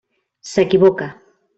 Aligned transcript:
S'equivoca. 0.53 1.11